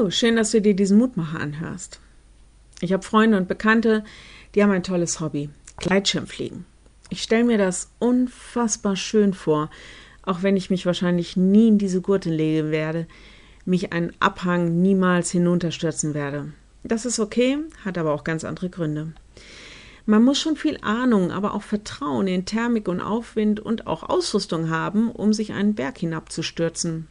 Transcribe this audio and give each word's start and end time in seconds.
Hallo, 0.00 0.08
schön, 0.08 0.36
dass 0.36 0.52
du 0.52 0.62
dir 0.62 0.72
diesen 0.72 0.96
Mutmacher 0.96 1.38
anhörst. 1.40 2.00
Ich 2.80 2.94
habe 2.94 3.02
Freunde 3.02 3.36
und 3.36 3.48
Bekannte, 3.48 4.02
die 4.54 4.62
haben 4.62 4.70
ein 4.70 4.82
tolles 4.82 5.20
Hobby, 5.20 5.50
Gleitschirmfliegen. 5.76 6.64
Ich 7.10 7.22
stelle 7.22 7.44
mir 7.44 7.58
das 7.58 7.90
unfassbar 7.98 8.96
schön 8.96 9.34
vor, 9.34 9.68
auch 10.22 10.42
wenn 10.42 10.56
ich 10.56 10.70
mich 10.70 10.86
wahrscheinlich 10.86 11.36
nie 11.36 11.68
in 11.68 11.76
diese 11.76 12.00
Gurte 12.00 12.30
legen 12.30 12.70
werde, 12.70 13.06
mich 13.66 13.92
einen 13.92 14.14
Abhang 14.20 14.80
niemals 14.80 15.32
hinunterstürzen 15.32 16.14
werde. 16.14 16.50
Das 16.82 17.04
ist 17.04 17.20
okay, 17.20 17.58
hat 17.84 17.98
aber 17.98 18.14
auch 18.14 18.24
ganz 18.24 18.42
andere 18.44 18.70
Gründe. 18.70 19.12
Man 20.06 20.24
muss 20.24 20.40
schon 20.40 20.56
viel 20.56 20.78
Ahnung, 20.80 21.30
aber 21.30 21.52
auch 21.52 21.62
Vertrauen 21.62 22.26
in 22.26 22.46
Thermik 22.46 22.88
und 22.88 23.02
Aufwind 23.02 23.60
und 23.60 23.86
auch 23.86 24.08
Ausrüstung 24.08 24.70
haben, 24.70 25.10
um 25.10 25.34
sich 25.34 25.52
einen 25.52 25.74
Berg 25.74 25.98
hinabzustürzen. 25.98 27.06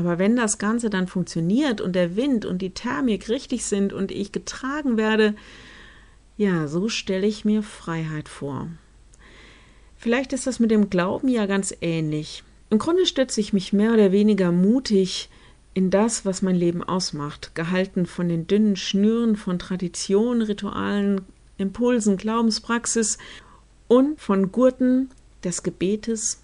Aber 0.00 0.18
wenn 0.18 0.34
das 0.34 0.56
Ganze 0.56 0.88
dann 0.88 1.08
funktioniert 1.08 1.82
und 1.82 1.94
der 1.94 2.16
Wind 2.16 2.46
und 2.46 2.62
die 2.62 2.70
Thermik 2.70 3.28
richtig 3.28 3.66
sind 3.66 3.92
und 3.92 4.10
ich 4.10 4.32
getragen 4.32 4.96
werde, 4.96 5.34
ja, 6.38 6.68
so 6.68 6.88
stelle 6.88 7.26
ich 7.26 7.44
mir 7.44 7.62
Freiheit 7.62 8.26
vor. 8.26 8.68
Vielleicht 9.98 10.32
ist 10.32 10.46
das 10.46 10.58
mit 10.58 10.70
dem 10.70 10.88
Glauben 10.88 11.28
ja 11.28 11.44
ganz 11.44 11.74
ähnlich. 11.82 12.44
Im 12.70 12.78
Grunde 12.78 13.04
stütze 13.04 13.42
ich 13.42 13.52
mich 13.52 13.74
mehr 13.74 13.92
oder 13.92 14.10
weniger 14.10 14.52
mutig 14.52 15.28
in 15.74 15.90
das, 15.90 16.24
was 16.24 16.40
mein 16.40 16.56
Leben 16.56 16.82
ausmacht, 16.82 17.54
gehalten 17.54 18.06
von 18.06 18.30
den 18.30 18.46
dünnen 18.46 18.76
Schnüren 18.76 19.36
von 19.36 19.58
Tradition, 19.58 20.40
Ritualen, 20.40 21.20
Impulsen, 21.58 22.16
Glaubenspraxis 22.16 23.18
und 23.86 24.18
von 24.18 24.50
Gurten 24.50 25.10
des 25.44 25.62
Gebetes 25.62 26.40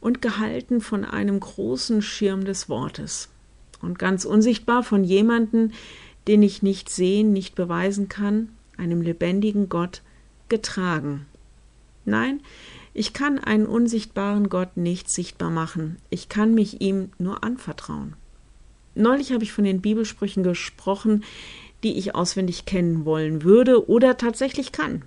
und 0.00 0.22
gehalten 0.22 0.80
von 0.80 1.04
einem 1.04 1.40
großen 1.40 2.02
Schirm 2.02 2.44
des 2.44 2.68
Wortes 2.68 3.28
und 3.80 3.98
ganz 3.98 4.24
unsichtbar 4.24 4.82
von 4.82 5.04
jemanden, 5.04 5.72
den 6.26 6.42
ich 6.42 6.62
nicht 6.62 6.90
sehen, 6.90 7.32
nicht 7.32 7.54
beweisen 7.54 8.08
kann, 8.08 8.50
einem 8.76 9.02
lebendigen 9.02 9.68
Gott 9.68 10.02
getragen. 10.48 11.26
Nein, 12.04 12.40
ich 12.94 13.12
kann 13.12 13.38
einen 13.38 13.66
unsichtbaren 13.66 14.48
Gott 14.48 14.76
nicht 14.76 15.10
sichtbar 15.10 15.50
machen, 15.50 15.96
ich 16.10 16.28
kann 16.28 16.54
mich 16.54 16.80
ihm 16.80 17.10
nur 17.18 17.44
anvertrauen. 17.44 18.14
Neulich 18.94 19.32
habe 19.32 19.44
ich 19.44 19.52
von 19.52 19.64
den 19.64 19.80
Bibelsprüchen 19.80 20.42
gesprochen, 20.42 21.24
die 21.84 21.96
ich 21.96 22.14
auswendig 22.14 22.64
kennen 22.64 23.04
wollen 23.04 23.44
würde 23.44 23.88
oder 23.88 24.16
tatsächlich 24.16 24.72
kann. 24.72 25.02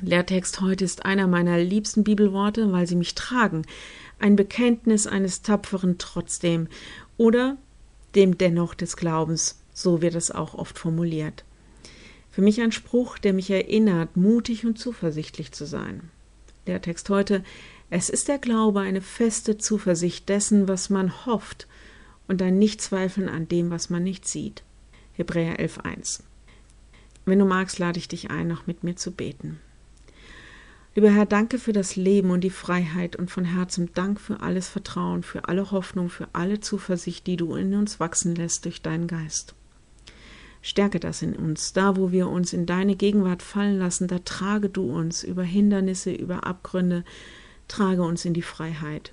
Lehrtext 0.00 0.60
heute 0.60 0.84
ist 0.84 1.04
einer 1.04 1.26
meiner 1.26 1.58
liebsten 1.58 2.02
Bibelworte, 2.02 2.72
weil 2.72 2.86
sie 2.86 2.96
mich 2.96 3.14
tragen. 3.14 3.62
Ein 4.18 4.36
Bekenntnis 4.36 5.06
eines 5.06 5.42
tapferen 5.42 5.98
trotzdem 5.98 6.68
oder 7.16 7.56
dem 8.14 8.38
dennoch 8.38 8.74
des 8.74 8.96
Glaubens, 8.96 9.60
so 9.72 10.02
wird 10.02 10.14
es 10.14 10.30
auch 10.30 10.54
oft 10.54 10.78
formuliert. 10.78 11.44
Für 12.30 12.42
mich 12.42 12.60
ein 12.60 12.72
Spruch, 12.72 13.18
der 13.18 13.32
mich 13.32 13.50
erinnert, 13.50 14.16
mutig 14.16 14.64
und 14.64 14.78
zuversichtlich 14.78 15.52
zu 15.52 15.66
sein. 15.66 16.10
Lehrtext 16.66 17.10
heute 17.10 17.44
Es 17.90 18.08
ist 18.08 18.28
der 18.28 18.38
Glaube 18.38 18.80
eine 18.80 19.02
feste 19.02 19.58
Zuversicht 19.58 20.28
dessen, 20.28 20.68
was 20.68 20.88
man 20.90 21.26
hofft 21.26 21.66
und 22.28 22.40
ein 22.40 22.58
Nichtzweifeln 22.58 23.28
an 23.28 23.48
dem, 23.48 23.70
was 23.70 23.90
man 23.90 24.02
nicht 24.02 24.26
sieht. 24.26 24.62
Hebräer 25.12 25.58
11.1. 25.58 26.22
Wenn 27.24 27.38
du 27.38 27.44
magst, 27.44 27.78
lade 27.78 27.98
ich 27.98 28.08
dich 28.08 28.30
ein, 28.30 28.48
noch 28.48 28.66
mit 28.66 28.82
mir 28.82 28.96
zu 28.96 29.10
beten. 29.10 29.60
Lieber 30.94 31.10
Herr, 31.10 31.24
danke 31.24 31.58
für 31.58 31.72
das 31.72 31.96
Leben 31.96 32.30
und 32.30 32.42
die 32.42 32.50
Freiheit 32.50 33.16
und 33.16 33.30
von 33.30 33.46
Herzen 33.46 33.88
Dank 33.94 34.20
für 34.20 34.40
alles 34.40 34.68
Vertrauen, 34.68 35.22
für 35.22 35.48
alle 35.48 35.70
Hoffnung, 35.70 36.10
für 36.10 36.28
alle 36.34 36.60
Zuversicht, 36.60 37.26
die 37.26 37.38
du 37.38 37.54
in 37.54 37.74
uns 37.74 37.98
wachsen 37.98 38.34
lässt 38.34 38.66
durch 38.66 38.82
deinen 38.82 39.06
Geist. 39.06 39.54
Stärke 40.60 41.00
das 41.00 41.22
in 41.22 41.34
uns. 41.34 41.72
Da, 41.72 41.96
wo 41.96 42.12
wir 42.12 42.28
uns 42.28 42.52
in 42.52 42.66
deine 42.66 42.94
Gegenwart 42.94 43.42
fallen 43.42 43.78
lassen, 43.78 44.06
da 44.06 44.18
trage 44.18 44.68
du 44.68 44.94
uns 44.94 45.24
über 45.24 45.42
Hindernisse, 45.42 46.12
über 46.12 46.46
Abgründe, 46.46 47.04
trage 47.68 48.02
uns 48.02 48.26
in 48.26 48.34
die 48.34 48.42
Freiheit. 48.42 49.12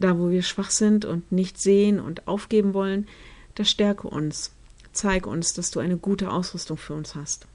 Da, 0.00 0.18
wo 0.18 0.30
wir 0.30 0.42
schwach 0.42 0.70
sind 0.70 1.04
und 1.04 1.30
nicht 1.30 1.58
sehen 1.58 2.00
und 2.00 2.26
aufgeben 2.26 2.72
wollen, 2.72 3.06
da 3.54 3.64
stärke 3.64 4.08
uns. 4.08 4.52
Zeig 4.92 5.26
uns, 5.26 5.52
dass 5.52 5.70
du 5.70 5.78
eine 5.80 5.98
gute 5.98 6.30
Ausrüstung 6.30 6.78
für 6.78 6.94
uns 6.94 7.14
hast. 7.14 7.46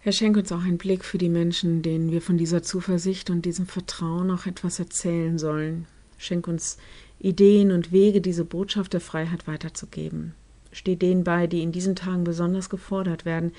Herr, 0.00 0.12
schenk 0.12 0.36
uns 0.36 0.52
auch 0.52 0.62
einen 0.62 0.78
Blick 0.78 1.04
für 1.04 1.18
die 1.18 1.28
Menschen, 1.28 1.82
denen 1.82 2.12
wir 2.12 2.22
von 2.22 2.38
dieser 2.38 2.62
Zuversicht 2.62 3.30
und 3.30 3.44
diesem 3.44 3.66
Vertrauen 3.66 4.30
auch 4.30 4.46
etwas 4.46 4.78
erzählen 4.78 5.38
sollen. 5.38 5.86
Schenk 6.18 6.46
uns 6.46 6.78
Ideen 7.18 7.72
und 7.72 7.90
Wege, 7.90 8.20
diese 8.20 8.44
Botschaft 8.44 8.92
der 8.92 9.00
Freiheit 9.00 9.48
weiterzugeben. 9.48 10.34
Steh 10.70 10.94
denen 10.94 11.24
bei, 11.24 11.46
die 11.46 11.62
in 11.62 11.72
diesen 11.72 11.96
Tagen 11.96 12.24
besonders 12.24 12.70
gefordert 12.70 13.24
werden, 13.24 13.52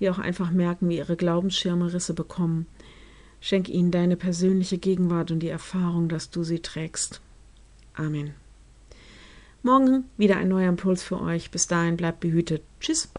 die 0.00 0.10
auch 0.10 0.18
einfach 0.18 0.50
merken, 0.50 0.88
wie 0.88 0.96
ihre 0.96 1.16
Glaubensschirme 1.16 1.92
Risse 1.92 2.14
bekommen. 2.14 2.66
Schenk 3.40 3.68
ihnen 3.68 3.90
deine 3.90 4.16
persönliche 4.16 4.78
Gegenwart 4.78 5.30
und 5.30 5.40
die 5.40 5.48
Erfahrung, 5.48 6.08
dass 6.08 6.30
du 6.30 6.42
sie 6.42 6.60
trägst. 6.60 7.20
Amen. 7.94 8.34
Morgen 9.62 10.04
wieder 10.16 10.36
ein 10.38 10.48
neuer 10.48 10.68
Impuls 10.68 11.02
für 11.02 11.20
euch. 11.20 11.50
Bis 11.50 11.66
dahin 11.66 11.96
bleibt 11.96 12.20
behütet. 12.20 12.62
Tschüss. 12.80 13.10